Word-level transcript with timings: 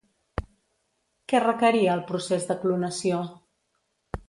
Què 1.33 1.41
requeria 1.43 1.93
el 1.99 2.03
procés 2.09 2.51
de 2.53 2.59
clonació? 2.65 3.23